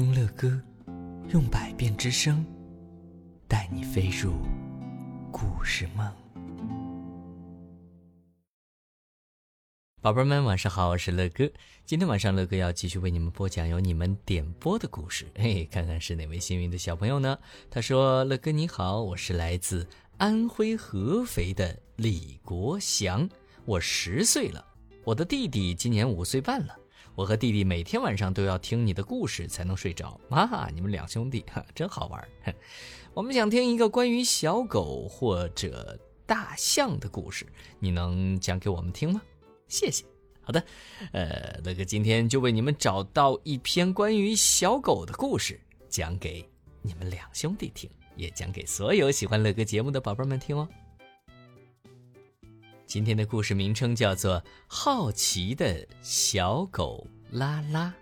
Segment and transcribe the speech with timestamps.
[0.00, 0.58] 听乐歌，
[1.28, 2.42] 用百变之声，
[3.46, 4.32] 带你飞入
[5.30, 6.10] 故事梦。
[10.00, 11.46] 宝贝们，晚上好，我是乐哥。
[11.84, 15.26] 今天晚上，乐哥要继续为你们播讲由你们点播的故事。
[15.34, 17.38] 嘿，看看是哪位幸运的小朋友呢？
[17.70, 19.86] 他说：“乐哥你好，我是来自
[20.16, 23.28] 安徽合肥的李国祥，
[23.66, 24.64] 我十岁了，
[25.04, 26.79] 我的弟弟今年五岁半了。
[27.20, 30.18] 我和弟弟每天晚上都要听你的故事才能睡着。
[30.30, 32.28] 啊，你们两兄弟哈，真好玩。
[33.12, 37.46] 我们想听一个关于小狗或者大象的故事，
[37.78, 39.20] 你能讲给我们听吗？”
[39.68, 40.02] 谢谢，
[40.40, 40.64] 好的，
[41.12, 46.42] 呃，乐哥今天就为你们找到一篇关于小狗的故事，讲给
[46.80, 50.66] 你们两兄弟听，也讲给所有喜欢乐哥节目的宝贝们听哦。
[52.90, 57.94] 今天的故事名称叫做《好奇的小狗拉拉》。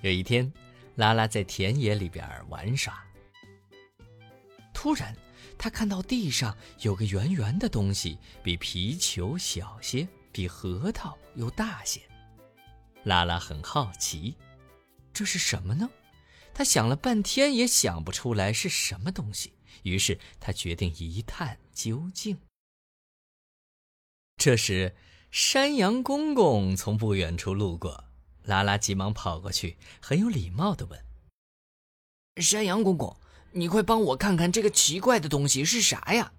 [0.00, 0.52] 有一天，
[0.94, 3.04] 拉拉在田野里边玩耍，
[4.72, 5.12] 突然。
[5.58, 12.00] 他看到地上有个圆圆的东西，比皮球小些，比核桃又大些。
[13.02, 14.36] 拉拉很好奇，
[15.12, 15.90] 这是什么呢？
[16.54, 22.38] 他想了半天也想不出来是什么东西，于是他决定一探究竟。
[24.36, 24.94] 这时，
[25.30, 28.04] 山羊公公从不远处路过，
[28.42, 31.04] 拉拉急忙跑过去，很有礼貌地问
[32.42, 33.16] ：“山羊公公。”
[33.56, 36.32] 你快帮我看看这个奇怪的东西是啥呀？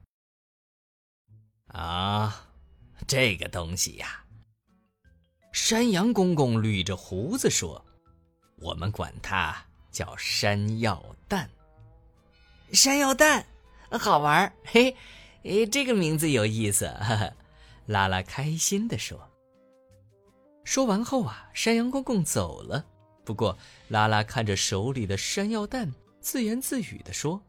[1.68, 2.50] 啊，
[3.08, 4.26] 这个东西呀，
[5.54, 7.86] 山羊公公捋着胡子说
[8.60, 11.50] ：“我们管它叫山药蛋。”
[12.74, 13.46] 山药蛋，
[13.90, 14.98] 好玩嘿，
[15.44, 16.94] 诶，这个名字有意思。
[17.86, 19.30] 拉拉开心地说。
[20.64, 22.86] 说完后啊，山羊公公走了。
[23.24, 23.58] 不过
[23.90, 25.94] 拉拉看着手里的山药蛋。
[26.22, 27.40] 自言自语地说：“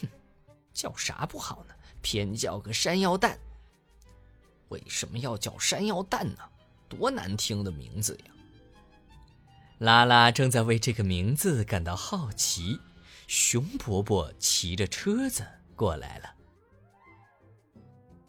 [0.00, 0.08] 哼，
[0.72, 1.74] 叫啥不好呢？
[2.00, 3.38] 偏叫个山药蛋。
[4.70, 6.38] 为什么要叫山药蛋呢？
[6.88, 8.32] 多难听的名字呀！”
[9.76, 12.80] 拉拉正在为这个名字感到好奇，
[13.26, 16.34] 熊伯伯骑着车子过来了。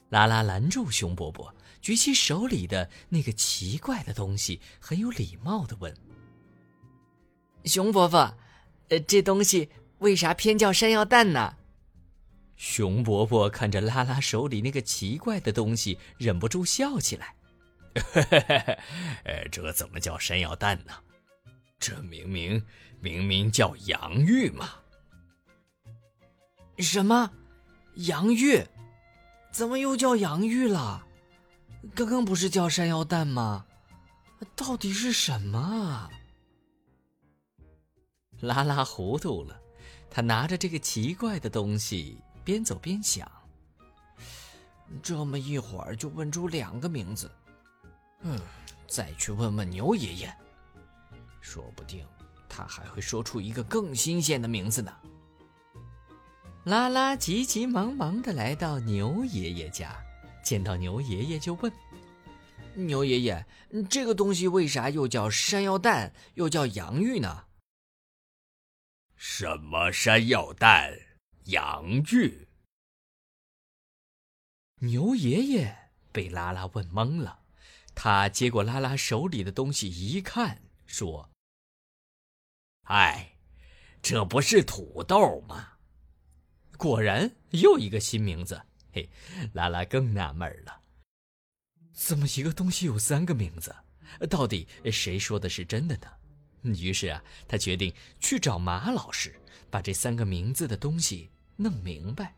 [0.10, 5.96] 拉拉拦住熊伯伯，举起手里的那个奇怪的东西，很有礼貌地问
[7.66, 8.38] ：“熊伯伯。”
[8.90, 9.68] 呃，这东西
[9.98, 11.56] 为啥偏叫山药蛋呢？
[12.56, 17.36] 熊伯伯看着拉拉手里那个奇怪的东西，忍不住笑起来。
[19.24, 20.94] 呃，这怎么叫山药蛋呢？
[21.80, 22.64] 这明明
[23.02, 24.70] 明明叫洋芋嘛！
[26.78, 27.32] 什么？
[27.96, 28.64] 洋芋？
[29.56, 31.08] 怎么又叫洋芋了？
[31.96, 33.66] 刚刚不是叫山药蛋吗？
[34.54, 36.12] 到底是什么啊？
[38.42, 39.58] 拉拉糊涂了，
[40.10, 43.32] 他拿着这个奇怪的东西，边走边想。
[45.02, 47.32] 这么一会儿就问出两个名字，
[48.24, 48.38] 嗯，
[48.90, 50.38] 再去问问牛爷爷，
[51.40, 52.06] 说不定
[52.50, 54.94] 他还会说出一个更新鲜的名字呢。
[56.66, 60.04] 拉拉急急忙忙的来到牛爷爷家，
[60.44, 61.72] 见到牛爷爷就问
[62.74, 63.46] ：“牛爷爷，
[63.88, 67.46] 这个东西为啥又叫山药蛋，又叫洋芋呢？”
[69.16, 70.92] 什么山药蛋、
[71.44, 72.48] 洋芋？
[74.80, 77.42] 牛爷爷被拉拉问懵了，
[77.94, 81.30] 他接过拉拉手里的东西一看，说
[82.90, 83.38] ：“哎，
[84.02, 85.74] 这不是土豆吗？”
[86.78, 88.62] 果然又一个新名字。
[88.94, 89.10] 嘿，
[89.54, 90.82] 拉拉更纳闷了，
[91.94, 93.76] 怎么一个东西有三个名字？
[94.30, 96.08] 到底谁说的是真的呢？
[96.80, 99.36] 于是啊，他决定去找马老师，
[99.70, 102.34] 把这三个名字的东西弄明白。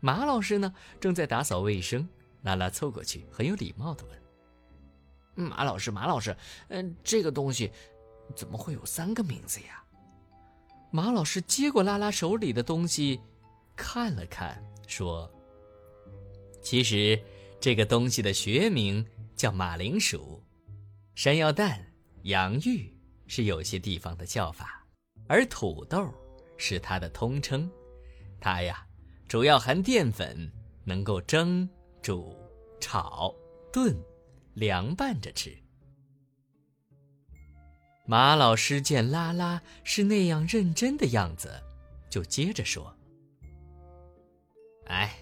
[0.00, 2.08] 马老师呢，正在打扫卫生。
[2.42, 6.36] 拉拉凑过去，很有礼貌地问：“马老师，马老师，
[6.68, 7.72] 嗯，这个东西
[8.36, 9.82] 怎么会有三个名字呀？”
[10.92, 13.18] 马老师接过拉拉手里的东西，
[13.76, 15.30] 看了看，说
[16.62, 17.20] ：“其实
[17.60, 19.04] 这个东西的学名
[19.36, 20.42] 叫马铃薯、
[21.14, 21.92] 山药蛋、
[22.22, 22.90] 洋芋。”
[23.26, 24.86] 是有些地方的叫法，
[25.26, 26.12] 而土豆
[26.58, 27.68] 是它的通称。
[28.38, 28.86] 它呀，
[29.26, 30.52] 主要含淀粉，
[30.84, 31.66] 能够蒸、
[32.02, 32.36] 煮、
[32.78, 33.34] 炒、
[33.72, 33.96] 炖、
[34.52, 35.56] 凉拌着吃。
[38.04, 41.50] 马老师见拉拉是那样认真的样子，
[42.10, 42.94] 就接着说
[44.86, 45.18] ：“哎，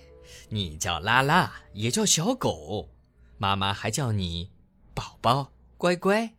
[0.49, 2.91] 你叫拉拉，也叫小狗，
[3.39, 4.51] 妈妈还叫你
[4.95, 6.35] 宝宝、乖乖。”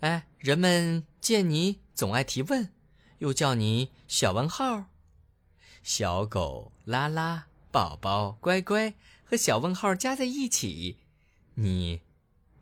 [0.00, 2.72] 哎，人们见你总爱提问，
[3.18, 4.86] 又叫你小问号。
[5.82, 8.94] 小狗拉拉、宝宝乖乖
[9.24, 10.98] 和小问号加在一起，
[11.54, 12.02] 你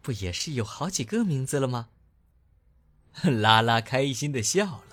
[0.01, 1.89] 不也是有好几个名字了吗？
[3.23, 4.92] 拉拉开心的笑了。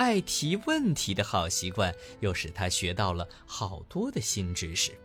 [0.00, 4.98] 爱提问题的好习惯，又使他学到了好多的新知识。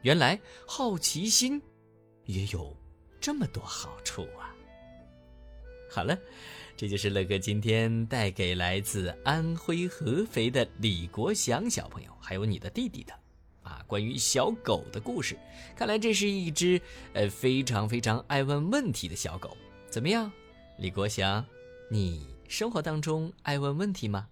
[0.00, 1.60] 原来好奇心
[2.24, 2.74] 也有
[3.20, 4.48] 这么多好处啊！
[5.90, 6.18] 好了。
[6.74, 13.12] 这就是乐哥今天带给来自安徽合肥的李国祥小朋友，还有你的弟弟的，
[13.62, 15.38] 啊，关于小狗的故事。
[15.74, 16.80] 看来这是一只
[17.12, 19.54] 呃非常非常爱问问题的小狗。
[19.90, 20.32] 怎么样，
[20.78, 21.44] 李国祥，
[21.90, 24.28] 你生活当中爱问问题吗？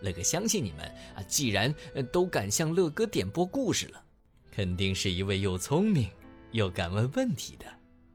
[0.00, 0.80] 乐哥相信你们
[1.14, 1.74] 啊，既然
[2.12, 4.04] 都敢向乐哥点播故事了，
[4.50, 6.10] 肯定是一位又聪明
[6.52, 7.66] 又敢问问题的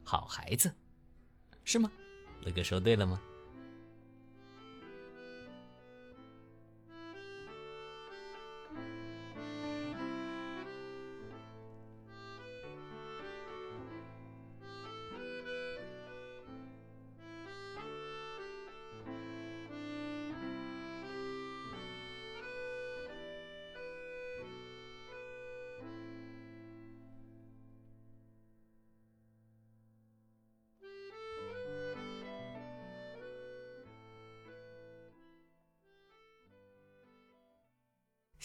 [0.03, 0.71] 好孩子，
[1.63, 1.91] 是吗？
[2.41, 3.19] 乐哥说对了吗？